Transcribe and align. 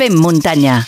Fem 0.00 0.14
muntanya. 0.16 0.78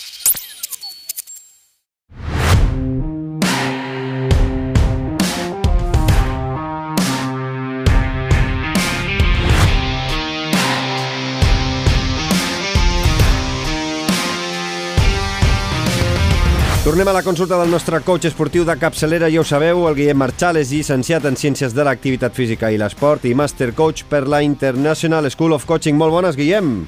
Tornem 16.82 17.08
a 17.08 17.12
la 17.12 17.20
consulta 17.22 17.58
del 17.58 17.68
nostre 17.68 18.00
coach 18.00 18.24
esportiu 18.24 18.64
de 18.64 18.72
capçalera, 18.80 19.28
ja 19.28 19.42
ho 19.42 19.44
sabeu, 19.44 19.84
el 19.90 19.94
Guillem 20.00 20.16
Marchal 20.24 20.56
és 20.56 20.72
llicenciat 20.72 21.28
en 21.28 21.36
Ciències 21.36 21.76
de 21.76 21.84
l'Activitat 21.84 22.32
Física 22.32 22.72
i 22.72 22.80
l'Esport 22.80 23.28
i 23.28 23.36
Master 23.36 23.74
Coach 23.76 24.08
per 24.08 24.24
la 24.24 24.40
International 24.40 25.28
School 25.28 25.52
of 25.52 25.68
Coaching. 25.68 26.00
Molt 26.00 26.16
bones, 26.16 26.40
Guillem! 26.40 26.78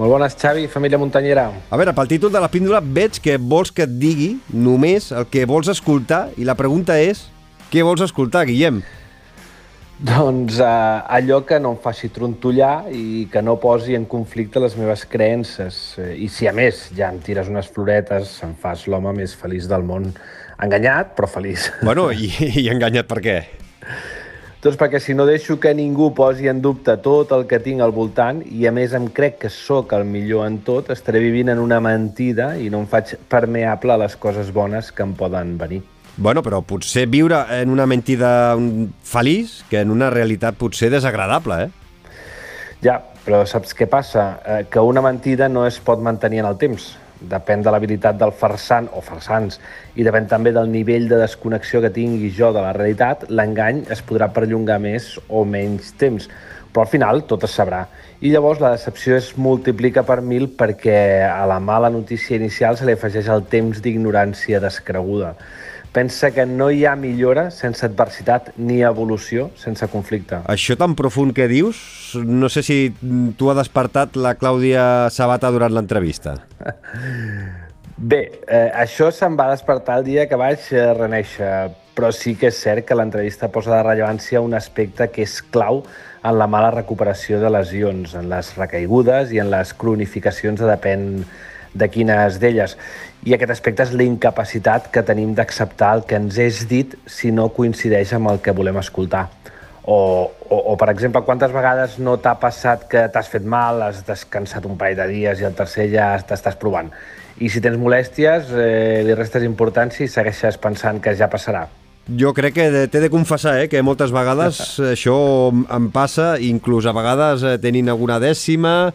Molt 0.00 0.14
bones, 0.14 0.32
Xavi, 0.32 0.62
família 0.72 0.96
muntanyera. 0.96 1.42
A 1.68 1.76
veure, 1.76 1.92
pel 1.92 2.08
títol 2.08 2.30
de 2.32 2.40
la 2.40 2.48
píndola 2.48 2.78
veig 2.80 3.18
que 3.20 3.34
vols 3.36 3.68
que 3.68 3.84
et 3.84 3.98
digui 4.00 4.30
només 4.48 5.10
el 5.12 5.26
que 5.28 5.42
vols 5.44 5.68
escoltar 5.68 6.22
i 6.40 6.46
la 6.48 6.54
pregunta 6.56 6.94
és 6.96 7.26
què 7.68 7.82
vols 7.84 8.00
escoltar, 8.06 8.46
Guillem? 8.48 8.78
Doncs 10.00 10.56
eh, 10.64 10.70
allò 11.18 11.42
que 11.44 11.58
no 11.60 11.74
em 11.74 11.82
faci 11.84 12.08
trontollar 12.16 12.86
i 12.96 13.26
que 13.28 13.42
no 13.44 13.58
posi 13.60 13.92
en 13.98 14.06
conflicte 14.08 14.62
les 14.64 14.78
meves 14.80 15.04
creences. 15.04 15.82
Eh, 16.00 16.14
I 16.24 16.30
si 16.32 16.48
a 16.48 16.54
més 16.56 16.86
ja 16.96 17.10
em 17.12 17.20
tires 17.20 17.52
unes 17.52 17.68
floretes, 17.68 18.38
em 18.48 18.56
fas 18.56 18.86
l'home 18.88 19.12
més 19.20 19.36
feliç 19.36 19.68
del 19.68 19.84
món. 19.84 20.08
Enganyat, 20.64 21.12
però 21.18 21.28
feliç. 21.28 21.68
Bueno, 21.84 22.08
i, 22.08 22.32
i 22.64 22.70
enganyat 22.72 23.12
per 23.12 23.20
què? 23.28 23.36
Doncs 24.60 24.76
perquè 24.76 24.98
si 25.00 25.14
no 25.16 25.24
deixo 25.24 25.54
que 25.56 25.70
ningú 25.72 26.10
posi 26.12 26.50
en 26.50 26.58
dubte 26.60 26.92
tot 27.00 27.30
el 27.32 27.46
que 27.48 27.62
tinc 27.64 27.80
al 27.80 27.94
voltant 27.96 28.42
i 28.44 28.66
a 28.68 28.72
més 28.76 28.92
em 28.92 29.06
crec 29.08 29.38
que 29.40 29.48
sóc 29.48 29.94
el 29.96 30.04
millor 30.04 30.44
en 30.44 30.58
tot, 30.66 30.90
estaré 30.92 31.22
vivint 31.24 31.48
en 31.48 31.62
una 31.62 31.78
mentida 31.80 32.50
i 32.60 32.68
no 32.68 32.82
em 32.82 32.90
faig 32.90 33.14
permeable 33.32 33.94
a 33.94 33.96
les 34.02 34.18
coses 34.20 34.50
bones 34.52 34.92
que 34.92 35.06
em 35.06 35.14
poden 35.16 35.54
venir. 35.56 35.80
Bueno, 36.20 36.42
però 36.44 36.60
potser 36.60 37.06
viure 37.08 37.38
en 37.56 37.72
una 37.72 37.86
mentida 37.88 38.52
feliç 39.08 39.62
que 39.70 39.80
en 39.80 39.94
una 39.96 40.10
realitat 40.12 40.60
potser 40.60 40.90
desagradable, 40.92 41.62
eh? 41.64 42.04
Ja, 42.84 42.98
però 43.24 43.46
saps 43.48 43.72
què 43.72 43.88
passa? 43.88 44.26
Eh, 44.44 44.62
que 44.68 44.84
una 44.84 45.00
mentida 45.00 45.48
no 45.48 45.64
es 45.64 45.80
pot 45.80 46.04
mantenir 46.04 46.44
en 46.44 46.50
el 46.52 46.60
temps. 46.60 46.90
Depèn 47.20 47.60
de 47.62 47.72
l'habilitat 47.72 48.16
del 48.20 48.32
farsant 48.32 48.88
o 48.96 49.02
farsants 49.04 49.58
i 49.94 50.06
depèn 50.06 50.28
també 50.30 50.54
del 50.56 50.70
nivell 50.72 51.08
de 51.10 51.18
desconnexió 51.20 51.82
que 51.84 51.92
tingui 51.92 52.30
jo 52.36 52.52
de 52.56 52.62
la 52.64 52.72
realitat, 52.72 53.26
l'engany 53.28 53.84
es 53.92 54.00
podrà 54.00 54.30
perllongar 54.32 54.78
més 54.80 55.18
o 55.28 55.44
menys 55.44 55.92
temps. 56.00 56.30
Però 56.70 56.86
al 56.86 56.92
final 56.92 57.24
tot 57.26 57.44
es 57.44 57.56
sabrà. 57.58 57.84
I 58.20 58.30
llavors 58.30 58.60
la 58.62 58.70
decepció 58.76 59.16
es 59.16 59.32
multiplica 59.36 60.04
per 60.06 60.20
mil 60.22 60.46
perquè 60.56 61.26
a 61.26 61.42
la 61.50 61.58
mala 61.58 61.90
notícia 61.90 62.36
inicial 62.36 62.78
se 62.78 62.86
li 62.86 62.94
afegeix 62.94 63.28
el 63.28 63.44
temps 63.50 63.82
d'ignorància 63.82 64.60
descreguda 64.62 65.34
pensa 65.92 66.30
que 66.30 66.46
no 66.46 66.70
hi 66.70 66.84
ha 66.86 66.94
millora 66.96 67.48
sense 67.54 67.84
adversitat 67.86 68.52
ni 68.56 68.80
evolució 68.86 69.50
sense 69.58 69.86
conflicte. 69.90 70.42
Això 70.50 70.76
tan 70.78 70.94
profund 70.98 71.34
que 71.36 71.48
dius, 71.50 71.80
no 72.14 72.48
sé 72.48 72.62
si 72.66 72.78
tu 73.38 73.50
ha 73.50 73.56
despertat 73.58 74.16
la 74.16 74.36
Clàudia 74.38 75.10
Sabata 75.10 75.50
durant 75.50 75.74
l'entrevista. 75.74 76.38
Bé, 78.00 78.20
eh, 78.48 78.70
això 78.80 79.10
se'n 79.12 79.34
va 79.36 79.50
despertar 79.50 79.98
el 80.00 80.06
dia 80.06 80.22
que 80.24 80.38
vaig 80.40 80.70
eh, 80.72 80.86
reneixer, 80.96 81.68
però 81.92 82.08
sí 82.16 82.32
que 82.38 82.48
és 82.48 82.56
cert 82.56 82.86
que 82.88 82.96
l'entrevista 82.96 83.50
posa 83.52 83.74
de 83.74 83.82
rellevància 83.84 84.40
un 84.40 84.54
aspecte 84.56 85.10
que 85.12 85.26
és 85.26 85.34
clau 85.52 85.82
en 86.24 86.38
la 86.40 86.46
mala 86.48 86.70
recuperació 86.72 87.42
de 87.42 87.50
lesions, 87.52 88.14
en 88.16 88.30
les 88.32 88.54
recaigudes 88.56 89.34
i 89.36 89.40
en 89.42 89.50
les 89.52 89.74
cronificacions 89.76 90.62
de 90.62 90.70
depèn 90.70 91.04
de 91.74 91.88
quines 91.88 92.38
d'elles. 92.40 92.76
I 93.26 93.34
aquest 93.36 93.52
aspecte 93.52 93.84
és 93.84 93.92
la 93.96 94.06
incapacitat 94.06 94.88
que 94.92 95.04
tenim 95.06 95.34
d'acceptar 95.36 95.92
el 95.98 96.04
que 96.08 96.18
ens 96.20 96.38
és 96.40 96.64
dit 96.70 96.96
si 97.06 97.32
no 97.34 97.50
coincideix 97.56 98.14
amb 98.16 98.32
el 98.32 98.40
que 98.44 98.54
volem 98.56 98.80
escoltar. 98.80 99.28
O, 99.84 100.30
o, 100.48 100.56
o 100.72 100.76
per 100.76 100.90
exemple, 100.92 101.22
quantes 101.26 101.52
vegades 101.52 101.98
no 101.98 102.18
t'ha 102.20 102.36
passat 102.40 102.86
que 102.90 103.06
t'has 103.12 103.30
fet 103.32 103.44
mal, 103.44 103.82
has 103.82 104.04
descansat 104.06 104.68
un 104.68 104.76
parell 104.80 105.00
de 105.00 105.08
dies 105.10 105.40
i 105.40 105.48
el 105.48 105.56
tercer 105.58 105.88
ja 105.92 106.12
t'estàs 106.20 106.58
provant. 106.60 106.92
I 107.40 107.48
si 107.48 107.62
tens 107.64 107.80
molèsties, 107.80 108.52
eh, 108.52 109.02
li 109.06 109.16
restes 109.16 109.46
importància 109.48 110.04
i 110.04 110.12
segueixes 110.12 110.60
pensant 110.60 111.00
que 111.00 111.16
ja 111.16 111.30
passarà. 111.32 111.66
Jo 112.18 112.32
crec 112.34 112.54
que 112.56 112.64
t'he 112.90 113.02
de 113.02 113.10
confessar 113.12 113.58
eh, 113.60 113.68
que 113.70 113.82
moltes 113.86 114.10
vegades 114.10 114.58
això 114.94 115.16
em 115.50 115.90
passa, 115.94 116.32
inclús 116.42 116.88
a 116.88 116.94
vegades 116.96 117.44
eh, 117.46 117.58
tenint 117.62 117.90
alguna 117.92 118.18
dècima, 118.22 118.90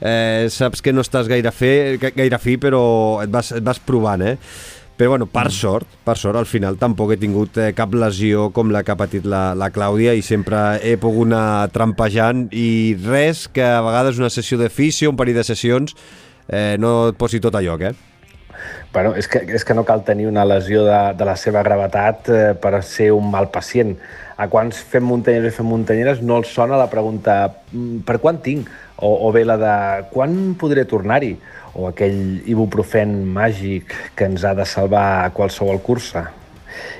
eh, 0.00 0.48
saps 0.52 0.84
que 0.84 0.92
no 0.92 1.04
estàs 1.06 1.30
gaire, 1.30 1.52
fe, 1.54 1.96
gaire 2.00 2.40
fi, 2.42 2.58
però 2.60 2.82
et 3.24 3.32
vas, 3.32 3.54
et 3.56 3.64
vas 3.64 3.80
provant, 3.80 4.20
eh? 4.20 4.36
Però, 5.00 5.14
bueno, 5.14 5.24
per 5.32 5.46
mm. 5.46 5.56
sort, 5.56 5.94
per 6.04 6.18
sort, 6.20 6.36
al 6.36 6.44
final 6.44 6.76
tampoc 6.76 7.14
he 7.14 7.20
tingut 7.22 7.56
eh, 7.56 7.70
cap 7.72 7.94
lesió 7.96 8.50
com 8.52 8.68
la 8.74 8.82
que 8.84 8.92
ha 8.92 8.98
patit 9.00 9.24
la, 9.24 9.54
la 9.56 9.70
Clàudia 9.72 10.12
i 10.12 10.20
sempre 10.20 10.76
he 10.84 10.98
pogut 11.00 11.30
anar 11.30 11.70
trampejant 11.72 12.50
i 12.52 12.98
res 13.06 13.46
que 13.48 13.64
a 13.64 13.80
vegades 13.86 14.20
una 14.20 14.28
sessió 14.28 14.60
de 14.60 14.68
fisio, 14.68 15.14
un 15.14 15.16
parell 15.16 15.40
de 15.40 15.46
sessions, 15.48 15.96
eh, 16.52 16.76
no 16.76 17.14
et 17.14 17.16
posi 17.16 17.40
tot 17.40 17.56
a 17.56 17.64
lloc, 17.64 17.88
eh? 17.88 18.09
Bueno, 18.92 19.14
és 19.18 19.28
que, 19.30 19.42
és 19.46 19.64
que 19.64 19.76
no 19.76 19.84
cal 19.86 20.02
tenir 20.06 20.26
una 20.30 20.44
lesió 20.48 20.84
de, 20.86 20.98
de 21.18 21.28
la 21.28 21.36
seva 21.38 21.62
gravetat 21.66 22.30
eh, 22.30 22.40
per 22.58 22.82
ser 22.86 23.10
un 23.14 23.30
mal 23.30 23.50
pacient. 23.54 23.94
A 24.40 24.48
quants 24.50 24.80
fem 24.92 25.04
muntanyers 25.04 25.52
i 25.52 25.56
fem 25.58 25.68
muntanyeres 25.68 26.22
no 26.24 26.40
els 26.40 26.50
sona 26.54 26.78
la 26.80 26.88
pregunta 26.92 27.42
mm, 27.50 28.02
per 28.08 28.18
quan 28.22 28.40
tinc? 28.42 28.68
O, 29.00 29.12
o 29.28 29.30
bé 29.32 29.44
la 29.46 29.56
de 29.60 29.74
quan 30.12 30.56
podré 30.60 30.86
tornar-hi? 30.88 31.34
O 31.76 31.86
aquell 31.88 32.40
ibuprofen 32.50 33.20
màgic 33.30 33.94
que 34.18 34.26
ens 34.26 34.44
ha 34.44 34.56
de 34.58 34.66
salvar 34.66 35.06
a 35.22 35.32
qualsevol 35.36 35.78
cursa. 35.84 36.26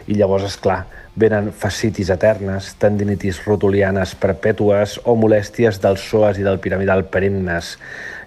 I 0.07 0.15
llavors, 0.19 0.47
és 0.47 0.57
clar, 0.63 0.85
venen 1.21 1.51
fascitis 1.57 2.11
eternes, 2.13 2.75
tendinitis 2.81 3.41
rotulianes 3.47 4.15
perpètues 4.21 4.99
o 5.05 5.17
molèsties 5.19 5.81
del 5.83 5.99
psoas 5.99 6.39
i 6.39 6.47
del 6.47 6.61
piramidal 6.63 7.05
perennes. 7.11 7.77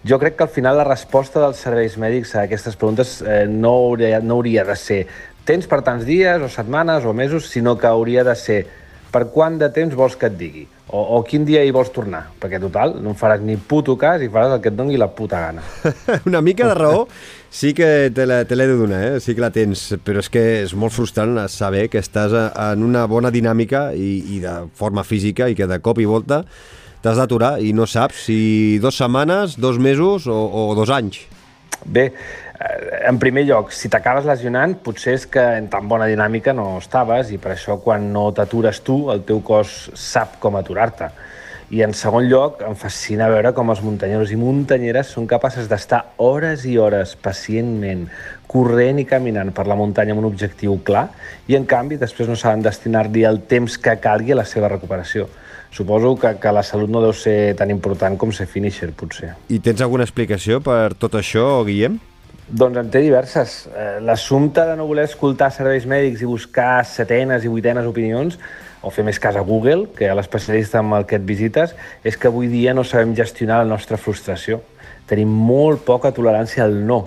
Jo 0.03 0.19
crec 0.19 0.36
que 0.36 0.44
al 0.44 0.52
final 0.52 0.75
la 0.75 0.84
resposta 0.84 1.40
dels 1.40 1.62
serveis 1.64 1.94
mèdics 1.96 2.34
a 2.36 2.44
aquestes 2.44 2.75
preguntes 2.75 3.22
eh, 3.22 3.46
no, 3.47 3.72
hauria, 3.88 4.19
no 4.19 4.36
hauria 4.36 4.66
de 4.68 4.75
ser 4.75 5.06
tens 5.47 5.68
per 5.68 5.80
tants 5.84 6.03
dies 6.08 6.44
o 6.44 6.50
setmanes 6.52 7.06
o 7.08 7.14
mesos, 7.16 7.47
sinó 7.52 7.78
que 7.80 7.88
hauria 7.88 8.24
de 8.28 8.36
ser 8.36 8.66
per 9.14 9.28
quant 9.31 9.59
de 9.62 9.69
temps 9.72 9.94
vols 9.96 10.16
que 10.18 10.28
et 10.28 10.36
digui? 10.38 10.64
O, 10.94 11.00
o 11.18 11.19
quin 11.25 11.46
dia 11.46 11.62
hi 11.64 11.72
vols 11.74 11.91
tornar? 11.94 12.24
Perquè, 12.41 12.59
total, 12.62 12.97
no 13.02 13.14
em 13.14 13.18
faràs 13.18 13.41
ni 13.46 13.56
puto 13.56 13.96
cas 14.00 14.22
i 14.25 14.30
faràs 14.34 14.58
el 14.58 14.62
que 14.62 14.72
et 14.74 14.78
doni 14.78 15.00
la 15.00 15.08
puta 15.14 15.40
gana. 15.40 15.64
Una 16.30 16.41
mica 16.41 16.68
de 16.68 16.75
raó 16.78 17.08
sí 17.53 17.72
que 17.78 18.12
te 18.14 18.25
l'he 18.28 18.44
de 18.44 18.75
donar, 18.75 19.02
eh? 19.08 19.20
sí 19.24 19.38
que 19.38 19.46
la 19.46 19.53
tens, 19.53 19.85
però 20.03 20.20
és 20.20 20.30
que 20.34 20.44
és 20.66 20.75
molt 20.75 20.94
frustrant 20.96 21.38
saber 21.47 21.88
que 21.94 22.02
estàs 22.02 22.34
en 22.35 22.84
una 22.84 23.06
bona 23.08 23.31
dinàmica 23.34 23.91
i, 23.96 24.18
i 24.35 24.44
de 24.44 24.64
forma 24.75 25.06
física 25.08 25.47
i 25.50 25.56
que 25.56 25.70
de 25.70 25.80
cop 25.80 26.02
i 26.02 26.09
volta 26.09 26.44
t'has 27.03 27.19
d'aturar 27.19 27.58
i 27.59 27.75
no 27.75 27.86
saps 27.86 28.25
si 28.30 28.80
dues 28.81 28.97
setmanes, 28.97 29.59
dos 29.59 29.78
mesos 29.78 30.25
o, 30.31 30.40
o 30.40 30.72
dos 30.80 30.90
anys. 30.90 31.25
Bé, 31.84 32.14
Eh, 32.64 33.09
en 33.09 33.18
primer 33.19 33.44
lloc, 33.47 33.72
si 33.75 33.90
t'acabes 33.91 34.28
lesionant, 34.30 34.75
potser 34.86 35.18
és 35.18 35.25
que 35.28 35.41
en 35.58 35.68
tan 35.72 35.88
bona 35.90 36.08
dinàmica 36.08 36.53
no 36.56 36.78
estaves 36.80 37.34
i 37.34 37.40
per 37.41 37.56
això 37.56 37.80
quan 37.84 38.12
no 38.14 38.30
t'atures 38.31 38.80
tu, 38.86 38.97
el 39.12 39.24
teu 39.28 39.41
cos 39.44 39.90
sap 39.97 40.38
com 40.44 40.56
aturar-te. 40.56 41.09
I 41.74 41.81
en 41.81 41.96
segon 41.97 42.28
lloc, 42.30 42.62
em 42.62 42.75
fascina 42.78 43.28
veure 43.34 43.52
com 43.58 43.72
els 43.74 43.81
muntanyeros 43.81 44.31
i 44.31 44.38
muntanyeres 44.38 45.09
són 45.16 45.25
capaces 45.28 45.68
d'estar 45.72 46.03
hores 46.22 46.68
i 46.70 46.78
hores 46.78 47.16
pacientment 47.18 48.06
corrent 48.47 49.02
i 49.02 49.08
caminant 49.09 49.50
per 49.56 49.66
la 49.66 49.75
muntanya 49.80 50.14
amb 50.14 50.22
un 50.22 50.30
objectiu 50.30 50.78
clar 50.85 51.08
i, 51.47 51.58
en 51.58 51.66
canvi, 51.66 51.97
després 51.97 52.30
no 52.30 52.38
saben 52.38 52.62
destinar-li 52.62 53.25
el 53.25 53.41
temps 53.50 53.80
que 53.81 53.97
calgui 54.03 54.35
a 54.35 54.40
la 54.44 54.46
seva 54.46 54.70
recuperació. 54.70 55.28
Suposo 55.73 56.16
que, 56.22 56.35
que 56.38 56.51
la 56.53 56.61
salut 56.61 56.91
no 56.94 57.01
deu 57.01 57.13
ser 57.17 57.56
tan 57.57 57.72
important 57.73 58.17
com 58.22 58.31
ser 58.31 58.45
finisher, 58.45 58.91
potser. 58.94 59.31
I 59.50 59.57
tens 59.57 59.81
alguna 59.81 60.06
explicació 60.06 60.59
per 60.61 60.93
tot 61.02 61.17
això, 61.17 61.47
Guillem? 61.66 61.97
Doncs 62.46 62.78
en 62.78 62.91
té 62.93 63.02
diverses. 63.02 63.64
Eh, 63.73 63.97
l'assumpte 64.05 64.67
de 64.67 64.75
no 64.78 64.85
voler 64.85 65.08
escoltar 65.09 65.49
serveis 65.55 65.87
mèdics 65.90 66.22
i 66.22 66.29
buscar 66.29 66.84
setenes 66.85 67.47
i 67.47 67.49
vuitenes 67.49 67.90
opinions 67.90 68.37
o 68.84 68.91
fer 68.93 69.05
més 69.08 69.17
cas 69.17 69.40
a 69.40 69.41
Google, 69.47 69.87
que 69.97 70.11
a 70.11 70.14
l'especialista 70.20 70.84
amb 70.84 70.93
el 70.99 71.08
que 71.09 71.17
et 71.17 71.25
visites, 71.25 71.73
és 72.03 72.20
que 72.20 72.29
avui 72.29 72.52
dia 72.52 72.75
no 72.78 72.84
sabem 72.84 73.16
gestionar 73.17 73.64
la 73.64 73.70
nostra 73.72 73.97
frustració. 73.97 74.59
Tenim 75.09 75.31
molt 75.31 75.81
poca 75.87 76.14
tolerància 76.14 76.67
al 76.67 76.78
no 76.85 77.02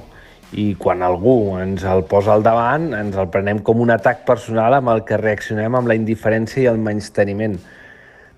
i 0.56 0.72
quan 0.78 1.02
algú 1.02 1.56
ens 1.60 1.84
el 1.86 2.04
posa 2.06 2.32
al 2.34 2.42
davant 2.42 2.92
ens 2.94 3.16
el 3.18 3.30
prenem 3.34 3.58
com 3.66 3.80
un 3.82 3.90
atac 3.90 4.22
personal 4.26 4.76
amb 4.78 4.92
el 4.92 5.02
que 5.06 5.18
reaccionem 5.18 5.74
amb 5.74 5.90
la 5.90 5.96
indiferència 5.98 6.62
i 6.64 6.70
el 6.70 6.78
menysteniment. 6.82 7.58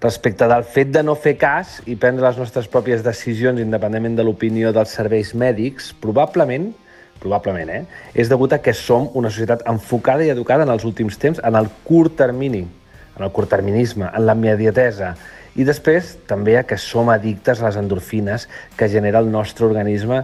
Respecte 0.01 0.47
del 0.47 0.63
fet 0.63 0.93
de 0.95 1.03
no 1.03 1.17
fer 1.19 1.35
cas 1.41 1.81
i 1.91 1.97
prendre 1.99 2.23
les 2.23 2.37
nostres 2.39 2.69
pròpies 2.71 3.03
decisions 3.03 3.59
independentment 3.59 4.19
de 4.19 4.27
l'opinió 4.27 4.71
dels 4.75 4.93
serveis 4.95 5.35
mèdics, 5.35 5.93
probablement 6.03 6.71
probablement, 7.19 7.73
eh? 7.75 7.83
és 8.15 8.29
degut 8.31 8.53
a 8.55 8.61
que 8.63 8.71
som 8.71 9.09
una 9.19 9.31
societat 9.33 9.65
enfocada 9.67 10.23
i 10.23 10.31
educada 10.31 10.63
en 10.63 10.71
els 10.71 10.85
últims 10.87 11.19
temps 11.19 11.41
en 11.43 11.57
el 11.59 11.67
curt 11.83 12.15
termini, 12.21 12.61
en 13.17 13.25
el 13.27 13.33
curtterminisme, 13.35 14.07
en 14.15 14.27
la 14.27 14.37
immediatesa, 14.39 15.17
I 15.59 15.65
després 15.67 16.13
també 16.31 16.55
a 16.55 16.63
que 16.63 16.77
som 16.79 17.09
addictes 17.11 17.59
a 17.59 17.67
les 17.67 17.79
endorfines 17.81 18.45
que 18.79 18.87
genera 18.93 19.19
el 19.19 19.31
nostre 19.33 19.67
organisme 19.67 20.21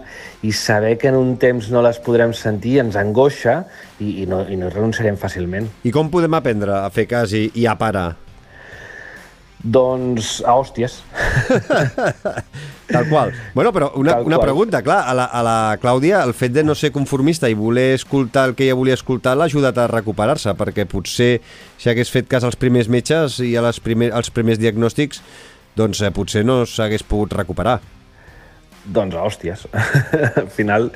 i 0.47 0.53
saber 0.55 0.94
que 1.00 1.11
en 1.11 1.19
un 1.19 1.35
temps 1.43 1.73
no 1.75 1.82
les 1.82 1.99
podrem 1.99 2.31
sentir 2.38 2.79
ens 2.85 2.94
angoixa 3.00 3.65
i, 3.99 4.23
i, 4.23 4.29
no, 4.31 4.44
i 4.47 4.61
no 4.61 4.70
renunciarem 4.70 5.19
fàcilment. 5.19 5.67
I 5.82 5.91
com 5.94 6.12
podem 6.12 6.38
aprendre 6.38 6.79
a 6.79 6.91
fer 6.94 7.09
cas 7.11 7.35
i, 7.35 7.49
i 7.59 7.67
a 7.67 7.75
parar? 7.81 8.12
Doncs 9.65 10.43
a 10.45 10.53
hòsties. 10.59 10.99
Tal 12.93 13.09
qual. 13.09 13.33
Bueno, 13.55 13.73
però 13.73 13.93
una, 13.97 14.19
una 14.21 14.39
pregunta, 14.39 14.83
clar, 14.85 15.09
a 15.09 15.15
la, 15.17 15.25
a 15.25 15.41
la 15.43 15.57
Clàudia 15.81 16.21
el 16.21 16.35
fet 16.37 16.53
de 16.53 16.65
no 16.67 16.77
ser 16.77 16.93
conformista 16.93 17.49
i 17.49 17.57
voler 17.57 17.95
escoltar 17.95 18.51
el 18.51 18.55
que 18.59 18.67
ella 18.67 18.77
volia 18.77 18.99
escoltar 18.99 19.33
l'ha 19.39 19.49
ajudat 19.49 19.81
a 19.81 19.89
recuperar-se, 19.89 20.53
perquè 20.59 20.85
potser 20.85 21.39
si 21.81 21.89
hagués 21.89 22.13
fet 22.13 22.29
cas 22.29 22.45
als 22.45 22.61
primers 22.61 22.93
metges 22.93 23.41
i 23.41 23.55
a 23.57 23.65
les 23.65 23.81
primer, 23.81 24.13
als 24.13 24.29
primers 24.29 24.61
diagnòstics, 24.61 25.25
doncs 25.81 26.05
eh, 26.05 26.13
potser 26.13 26.45
no 26.45 26.63
s'hagués 26.69 27.07
pogut 27.09 27.33
recuperar. 27.33 27.79
Doncs 28.85 29.17
hòsties. 29.17 29.65
Al 30.45 30.53
final, 30.53 30.91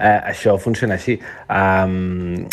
eh, 0.00 0.20
això 0.32 0.56
funciona 0.56 0.96
així. 0.96 1.18
Um, 1.52 2.46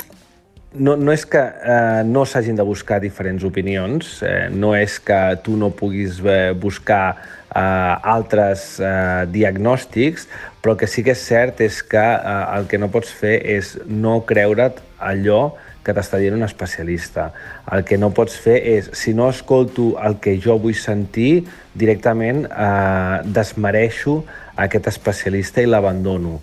no, 0.73 0.95
no 0.95 1.11
és 1.11 1.25
que 1.27 1.41
eh, 1.41 2.03
no 2.07 2.23
s'hagin 2.25 2.55
de 2.55 2.63
buscar 2.63 3.01
diferents 3.03 3.43
opinions, 3.43 4.21
eh, 4.23 4.47
no 4.51 4.73
és 4.75 4.97
que 5.03 5.19
tu 5.43 5.57
no 5.59 5.71
puguis 5.75 6.21
eh, 6.23 6.53
buscar 6.55 7.17
eh, 7.17 7.59
altres 7.59 8.79
eh, 8.79 9.25
diagnòstics, 9.31 10.29
però 10.63 10.77
que 10.79 10.87
sí 10.87 11.03
que 11.03 11.15
és 11.15 11.25
cert 11.27 11.59
és 11.65 11.81
que 11.83 11.99
eh, 11.99 12.37
el 12.55 12.69
que 12.71 12.79
no 12.79 12.91
pots 12.93 13.11
fer 13.11 13.39
és 13.57 13.75
no 13.85 14.21
creure't 14.27 14.79
allò 15.01 15.51
que 15.81 15.95
t'està 15.97 16.19
dient 16.21 16.37
un 16.37 16.45
especialista. 16.45 17.31
El 17.73 17.83
que 17.83 17.97
no 17.97 18.11
pots 18.13 18.35
fer 18.37 18.59
és, 18.77 18.91
si 18.95 19.15
no 19.17 19.31
escolto 19.33 19.95
el 19.99 20.19
que 20.21 20.37
jo 20.39 20.59
vull 20.61 20.77
sentir, 20.77 21.47
directament 21.73 22.45
eh, 22.45 23.21
desmereixo 23.25 24.21
aquest 24.61 24.91
especialista 24.91 25.63
i 25.63 25.67
l'abandono. 25.67 26.39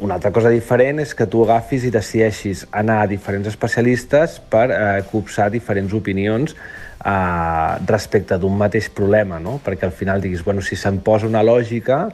Una 0.00 0.14
altra 0.18 0.30
cosa 0.30 0.50
diferent 0.52 1.00
és 1.02 1.14
que 1.16 1.26
tu 1.26 1.42
agafis 1.42 1.84
i 1.88 1.90
decideixis 1.90 2.64
anar 2.70 3.00
a 3.02 3.08
diferents 3.10 3.48
especialistes 3.50 4.38
per 4.50 4.66
eh, 4.70 4.80
copsar 5.10 5.48
diferents 5.50 5.94
opinions 5.96 6.54
eh, 6.54 7.72
respecte 7.88 8.38
d'un 8.38 8.54
mateix 8.58 8.88
problema, 8.94 9.40
no? 9.42 9.58
perquè 9.64 9.88
al 9.88 9.94
final 9.94 10.22
diguis, 10.22 10.44
bueno, 10.46 10.62
si 10.62 10.78
se'n 10.78 11.00
posa 11.04 11.26
una 11.26 11.42
lògica, 11.42 12.06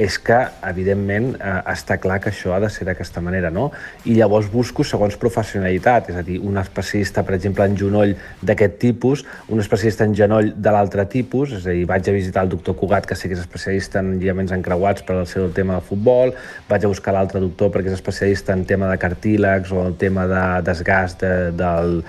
és 0.00 0.16
que, 0.24 0.36
evidentment, 0.64 1.34
eh, 1.36 1.50
està 1.68 1.98
clar 2.00 2.16
que 2.24 2.30
això 2.30 2.54
ha 2.56 2.60
de 2.62 2.70
ser 2.72 2.86
d'aquesta 2.88 3.20
manera, 3.20 3.50
no? 3.52 3.66
I 4.08 4.14
llavors 4.16 4.46
busco 4.48 4.84
segons 4.86 5.18
professionalitat, 5.20 6.08
és 6.08 6.16
a 6.16 6.22
dir, 6.24 6.38
un 6.40 6.56
especialista, 6.56 7.20
per 7.26 7.34
exemple, 7.36 7.66
en 7.68 7.76
genoll 7.76 8.14
d'aquest 8.40 8.78
tipus, 8.80 9.26
un 9.52 9.60
especialista 9.60 10.06
en 10.08 10.14
genoll 10.16 10.54
de 10.56 10.72
l'altre 10.72 11.04
tipus, 11.04 11.52
és 11.58 11.66
a 11.66 11.74
dir, 11.76 11.84
vaig 11.90 12.08
a 12.08 12.14
visitar 12.16 12.46
el 12.46 12.52
doctor 12.54 12.78
Cugat, 12.80 13.04
que 13.10 13.18
sí 13.18 13.28
que 13.28 13.36
és 13.36 13.42
especialista 13.44 14.00
en 14.00 14.14
lligaments 14.22 14.54
encreuats 14.56 15.04
per 15.04 15.18
al 15.18 15.28
seu 15.28 15.50
tema 15.52 15.76
de 15.76 15.84
futbol, 15.84 16.32
vaig 16.70 16.86
a 16.86 16.92
buscar 16.94 17.12
l'altre 17.12 17.42
doctor 17.44 17.68
perquè 17.74 17.92
és 17.92 17.98
especialista 17.98 18.56
en 18.56 18.64
tema 18.64 18.88
de 18.88 18.96
cartílegs 19.02 19.72
o 19.72 19.82
el 19.84 19.98
tema 20.00 20.24
de 20.30 20.44
desgast 20.64 21.20
de, 21.20 21.34
del, 21.58 22.00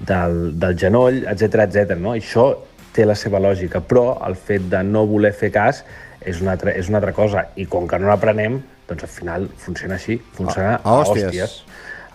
del, 0.00 0.40
del 0.58 0.74
genoll, 0.82 1.22
etc 1.30 1.62
etc. 1.68 1.94
no? 1.94 2.16
això 2.18 2.48
té 2.96 3.06
la 3.06 3.14
seva 3.14 3.38
lògica, 3.38 3.84
però 3.84 4.16
el 4.26 4.34
fet 4.34 4.66
de 4.72 4.82
no 4.82 5.04
voler 5.06 5.30
fer 5.36 5.52
cas 5.54 5.84
és 6.26 6.40
una, 6.42 6.56
altra, 6.56 6.74
és 6.74 6.90
una 6.90 7.00
altra 7.00 7.14
cosa. 7.16 7.46
I 7.56 7.68
com 7.70 7.86
que 7.88 8.00
no 8.02 8.10
l'aprenem, 8.10 8.58
doncs 8.88 9.06
al 9.06 9.12
final 9.12 9.46
funciona 9.62 9.98
així, 9.98 10.18
funciona 10.36 10.76
a, 10.76 10.80
a, 10.82 10.96
hòsties. 11.02 11.26
a 11.26 11.30
hòsties. 11.30 11.60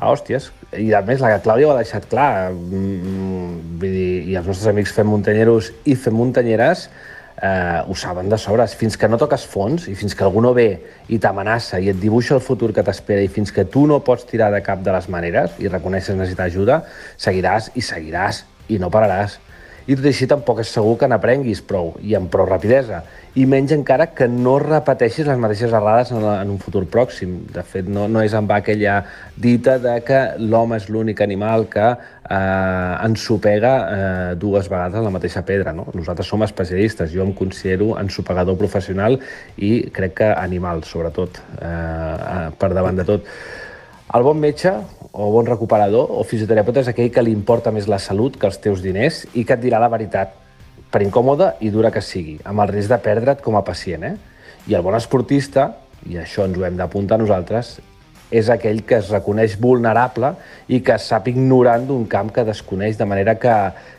A 0.02 0.12
hòsties. 0.12 0.50
I 0.82 0.92
a 0.98 1.02
més, 1.06 1.24
la 1.24 1.38
Clàudia 1.44 1.70
ho 1.70 1.74
ha 1.76 1.80
deixat 1.80 2.08
clar. 2.12 2.52
Mm, 2.52 3.80
vull 3.82 3.96
dir, 3.96 4.12
i 4.32 4.38
els 4.40 4.52
nostres 4.52 4.70
amics 4.72 4.94
fem 4.96 5.10
muntanyeros 5.12 5.72
i 5.86 5.98
fem 6.00 6.16
muntanyeres 6.18 6.90
eh, 7.42 7.82
ho 7.88 7.96
saben 7.96 8.30
de 8.30 8.38
sobres. 8.38 8.76
Fins 8.76 8.98
que 8.98 9.10
no 9.10 9.20
toques 9.22 9.46
fons 9.48 9.88
i 9.92 9.96
fins 9.98 10.16
que 10.16 10.26
algú 10.28 10.44
no 10.44 10.54
ve 10.58 10.70
i 11.10 11.20
t'amenaça 11.20 11.80
i 11.82 11.90
et 11.92 12.00
dibuixa 12.00 12.38
el 12.38 12.44
futur 12.46 12.72
que 12.76 12.86
t'espera 12.86 13.24
i 13.26 13.32
fins 13.32 13.52
que 13.52 13.66
tu 13.66 13.88
no 13.90 14.02
pots 14.06 14.28
tirar 14.30 14.52
de 14.54 14.62
cap 14.66 14.84
de 14.86 14.94
les 14.96 15.10
maneres 15.10 15.58
i 15.60 15.72
reconeixes 15.72 16.18
necessitar 16.18 16.50
ajuda, 16.52 16.82
seguiràs 17.18 17.72
i 17.76 17.86
seguiràs 17.86 18.44
i 18.70 18.80
no 18.80 18.92
pararàs 18.94 19.40
i 19.92 19.98
tot 19.98 20.08
així 20.08 20.28
tampoc 20.30 20.62
és 20.64 20.70
segur 20.72 20.94
que 21.02 21.10
n'aprenguis 21.12 21.60
prou 21.68 21.98
i 22.00 22.16
amb 22.16 22.32
prou 22.32 22.48
rapidesa 22.48 23.02
i 23.36 23.46
menys 23.48 23.72
encara 23.72 24.10
que 24.16 24.28
no 24.28 24.58
repeteixis 24.60 25.28
les 25.28 25.40
mateixes 25.40 25.72
errades 25.72 26.12
en, 26.12 26.24
en 26.24 26.50
un 26.52 26.60
futur 26.60 26.84
pròxim. 26.92 27.38
De 27.52 27.64
fet, 27.64 27.88
no, 27.88 28.08
no 28.12 28.24
és 28.24 28.36
amb 28.36 28.52
aquella 28.52 28.98
dita 29.40 29.78
de 29.84 29.94
que 30.08 30.20
l'home 30.40 30.80
és 30.80 30.90
l'únic 30.92 31.24
animal 31.24 31.64
que 31.72 31.86
eh, 31.88 33.06
ensopega 33.08 33.74
eh, 33.82 34.34
dues 34.40 34.68
vegades 34.72 35.04
la 35.04 35.14
mateixa 35.16 35.46
pedra. 35.48 35.72
No? 35.76 35.88
Nosaltres 35.96 36.28
som 36.28 36.44
especialistes, 36.44 37.14
jo 37.16 37.24
em 37.24 37.32
considero 37.36 37.94
ensopegador 38.02 38.60
professional 38.60 39.20
i 39.58 39.74
crec 39.96 40.18
que 40.20 40.32
animal, 40.36 40.84
sobretot, 40.88 41.40
eh, 41.60 42.50
per 42.60 42.74
davant 42.76 43.00
de 43.00 43.08
tot. 43.08 43.32
El 44.12 44.28
bon 44.28 44.40
metge 44.44 44.76
o 45.12 45.32
bon 45.32 45.46
recuperador 45.46 46.08
o 46.10 46.24
fisioterapeuta 46.24 46.82
és 46.86 46.90
aquell 46.92 47.12
que 47.12 47.24
li 47.24 47.34
importa 47.36 47.72
més 47.76 47.90
la 47.92 48.00
salut 48.00 48.38
que 48.40 48.48
els 48.48 48.60
teus 48.64 48.82
diners 48.84 49.26
i 49.34 49.44
que 49.44 49.58
et 49.58 49.64
dirà 49.64 49.80
la 49.82 49.92
veritat, 49.92 50.34
per 50.92 51.02
incòmoda 51.04 51.56
i 51.64 51.72
dura 51.72 51.92
que 51.92 52.04
sigui, 52.04 52.38
amb 52.48 52.64
el 52.64 52.72
risc 52.72 52.92
de 52.92 53.00
perdre't 53.04 53.44
com 53.44 53.56
a 53.56 53.64
pacient. 53.68 54.04
Eh? 54.08 54.16
I 54.68 54.76
el 54.76 54.84
bon 54.84 54.96
esportista, 54.96 55.72
i 56.08 56.18
això 56.20 56.46
ens 56.48 56.58
ho 56.58 56.66
hem 56.68 56.80
d'apuntar 56.80 57.20
nosaltres, 57.20 57.80
és 58.32 58.48
aquell 58.48 58.84
que 58.88 59.02
es 59.02 59.10
reconeix 59.12 59.58
vulnerable 59.60 60.34
i 60.72 60.80
que 60.80 60.96
sap 61.00 61.28
ignorant 61.28 61.84
d'un 61.88 62.06
camp 62.08 62.32
que 62.32 62.48
desconeix, 62.48 62.96
de 62.98 63.08
manera 63.08 63.36
que, 63.36 63.56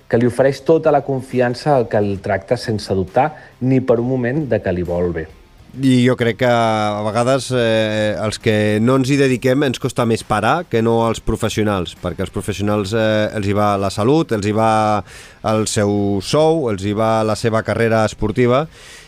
que 0.08 0.20
li 0.20 0.28
ofereix 0.28 0.62
tota 0.64 0.92
la 0.92 1.04
confiança 1.04 1.76
al 1.76 1.88
que 1.92 2.00
el 2.00 2.16
tracta 2.24 2.56
sense 2.56 2.96
dubtar 2.96 3.28
ni 3.60 3.80
per 3.84 4.00
un 4.00 4.08
moment 4.08 4.46
de 4.48 4.62
que 4.64 4.72
li 4.72 4.88
vol 4.88 5.12
bé. 5.12 5.28
I 5.72 6.02
jo 6.04 6.19
crec 6.20 6.36
que 6.36 6.48
a 6.48 7.00
vegades 7.00 7.46
eh, 7.56 8.12
els 8.20 8.36
que 8.44 8.78
no 8.84 8.98
ens 9.00 9.08
hi 9.08 9.16
dediquem 9.16 9.62
ens 9.64 9.80
costa 9.80 10.04
més 10.04 10.20
parar 10.20 10.66
que 10.69 10.82
no 10.84 10.98
els 11.06 11.22
professionals, 11.24 11.94
perquè 11.96 12.26
els 12.26 12.32
professionals 12.34 12.92
eh, 12.92 13.30
els 13.32 13.48
hi 13.48 13.54
va 13.56 13.70
la 13.80 13.88
salut, 13.88 14.34
els 14.36 14.44
hi 14.44 14.52
va 14.52 15.00
el 15.48 15.64
seu 15.72 16.20
sou, 16.20 16.66
els 16.69 16.84
hi 16.84 16.92
va 16.92 17.22
la 17.24 17.38
seva 17.40 17.62
carrera 17.64 18.02
esportiva 18.04 18.66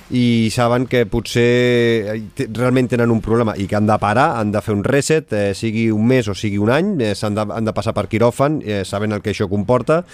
i 0.08 0.48
saben 0.56 0.88
que 0.88 1.04
potser 1.04 1.44
eh, 2.14 2.48
realment 2.48 2.88
tenen 2.94 3.12
un 3.12 3.20
problema 3.20 3.58
i 3.60 3.68
que 3.68 3.76
han 3.76 3.90
de 3.90 4.00
parar, 4.00 4.30
han 4.40 4.56
de 4.56 4.64
fer 4.64 4.72
un 4.72 4.86
reset, 4.88 5.36
eh, 5.36 5.52
sigui 5.52 5.90
un 5.92 6.08
mes 6.08 6.32
o 6.32 6.38
sigui 6.38 6.56
un 6.56 6.72
any, 6.72 6.94
eh, 6.96 7.12
han, 7.12 7.36
de, 7.36 7.44
han 7.44 7.68
de 7.68 7.76
passar 7.76 7.92
per 7.92 8.08
quiròfan, 8.08 8.62
eh, 8.64 8.86
saben 8.88 9.12
el 9.12 9.20
que 9.20 9.36
això 9.36 9.52
comporta 9.52 10.06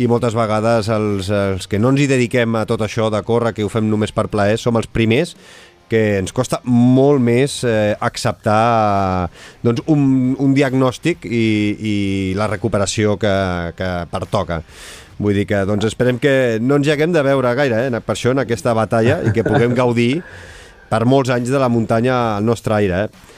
i 0.00 0.06
moltes 0.08 0.32
vegades 0.32 0.88
els, 0.88 1.28
els 1.28 1.66
que 1.68 1.78
no 1.78 1.90
ens 1.92 2.00
hi 2.00 2.06
dediquem 2.08 2.54
a 2.56 2.64
tot 2.64 2.80
això 2.80 3.10
de 3.12 3.20
córrer, 3.20 3.52
que 3.52 3.66
ho 3.66 3.68
fem 3.68 3.84
només 3.90 4.16
per 4.16 4.30
plaer, 4.32 4.56
som 4.56 4.80
els 4.80 4.88
primers 4.88 5.36
que 5.90 6.20
ens 6.20 6.32
costa 6.32 6.60
molt 6.64 7.22
més 7.22 7.60
eh, 7.66 7.96
acceptar 7.98 9.28
doncs, 9.64 9.82
un, 9.90 10.36
un 10.38 10.54
diagnòstic 10.54 11.26
i, 11.26 11.44
i 11.74 11.94
la 12.38 12.48
recuperació 12.50 13.18
que, 13.20 13.34
que 13.76 13.90
pertoca. 14.12 14.62
Vull 15.20 15.36
dir 15.36 15.48
que 15.50 15.64
doncs, 15.68 15.88
esperem 15.90 16.20
que 16.22 16.32
no 16.62 16.78
ens 16.80 16.88
hi 16.88 16.94
haguem 16.94 17.12
de 17.12 17.24
veure 17.26 17.52
gaire 17.58 17.82
eh, 17.88 18.00
per 18.00 18.16
això 18.16 18.32
en 18.32 18.44
aquesta 18.44 18.76
batalla 18.76 19.20
i 19.26 19.34
que 19.34 19.44
puguem 19.46 19.74
gaudir 19.76 20.22
per 20.90 21.04
molts 21.06 21.30
anys 21.34 21.52
de 21.52 21.60
la 21.60 21.68
muntanya 21.68 22.16
al 22.38 22.46
nostre 22.46 22.78
aire. 22.78 23.04
Eh? 23.04 23.28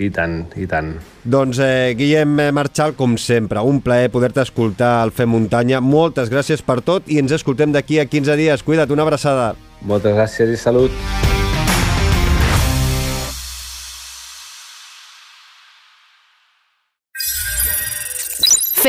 I 0.00 0.08
tant, 0.16 0.46
i 0.56 0.64
tant. 0.64 0.94
Doncs 1.28 1.60
eh, 1.60 1.92
Guillem 1.96 2.38
Marchal, 2.56 2.96
com 2.96 3.18
sempre, 3.20 3.60
un 3.60 3.82
plaer 3.84 4.08
poder-te 4.12 4.40
escoltar 4.46 4.94
al 5.02 5.12
Fem 5.12 5.28
Muntanya. 5.28 5.82
Moltes 5.84 6.32
gràcies 6.32 6.64
per 6.64 6.80
tot 6.80 7.10
i 7.12 7.20
ens 7.20 7.36
escoltem 7.36 7.76
d'aquí 7.76 8.00
a 8.00 8.08
15 8.08 8.40
dies. 8.40 8.64
Cuida't, 8.64 8.96
una 8.96 9.04
abraçada. 9.04 9.52
Moltes 9.84 10.16
gràcies 10.16 10.56
i 10.56 10.60
salut. 10.60 11.29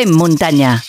Fem 0.01 0.17
muntanya 0.17 0.81